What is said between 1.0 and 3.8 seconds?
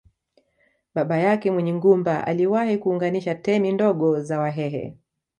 yake Munyingumba aliwahi kuunganisha temi